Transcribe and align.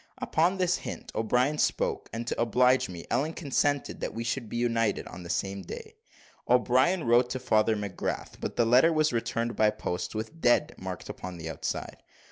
Upon 0.17 0.57
this 0.57 0.77
hint 0.77 1.11
O'Brien 1.13 1.59
spake; 1.59 2.09
and 2.11 2.25
to 2.25 2.41
oblige 2.41 2.89
me, 2.89 3.05
Ellen 3.11 3.33
consented 3.33 3.99
that 3.99 4.15
we 4.15 4.23
should 4.23 4.49
be 4.49 4.57
united 4.57 5.05
on 5.05 5.21
the 5.21 5.29
same 5.29 5.61
day. 5.61 5.93
O'Brien 6.49 7.03
wrote 7.05 7.29
to 7.29 7.39
Father 7.39 7.75
McGrath; 7.75 8.39
but 8.39 8.55
the 8.55 8.65
letter 8.65 8.91
was 8.91 9.13
returned 9.13 9.55
by 9.55 9.69
post, 9.69 10.15
with 10.15 10.41
"dead" 10.41 10.73
marked 10.79 11.07
upon 11.07 11.37
the 11.37 11.51
outside. 11.51 11.97